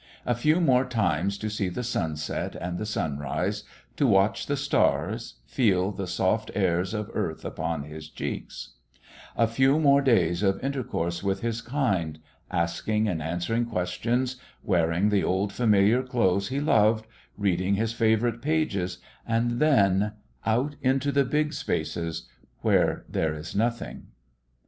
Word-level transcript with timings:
A 0.25 0.33
few 0.33 0.59
more 0.59 0.85
times 0.85 1.37
to 1.37 1.47
see 1.47 1.69
the 1.69 1.83
sunset 1.83 2.55
and 2.55 2.79
the 2.79 2.87
sunrise, 2.87 3.63
to 3.97 4.07
watch 4.07 4.47
the 4.47 4.57
stars, 4.57 5.35
feel 5.45 5.91
the 5.91 6.07
soft 6.07 6.49
airs 6.55 6.95
of 6.95 7.11
earth 7.13 7.45
upon 7.45 7.83
his 7.83 8.09
cheeks; 8.09 8.71
a 9.37 9.45
few 9.45 9.77
more 9.79 10.01
days 10.01 10.41
of 10.41 10.59
intercourse 10.63 11.21
with 11.23 11.41
his 11.41 11.61
kind, 11.61 12.17
asking 12.49 13.07
and 13.07 13.21
answering 13.21 13.65
questions, 13.67 14.37
wearing 14.63 15.09
the 15.09 15.23
old 15.23 15.53
familiar 15.53 16.01
clothes 16.01 16.47
he 16.47 16.59
loved, 16.59 17.05
reading 17.37 17.75
his 17.75 17.93
favourite 17.93 18.41
pages, 18.41 18.97
and 19.27 19.59
then 19.59 20.13
out 20.47 20.75
into 20.81 21.11
the 21.11 21.25
big 21.25 21.53
spaces 21.53 22.27
where 22.61 23.05
there 23.07 23.35
is 23.35 23.55
nothing. 23.55 24.07